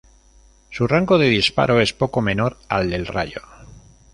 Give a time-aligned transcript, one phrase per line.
[0.71, 3.43] Su rango de disparo es poco menor al del Rayo.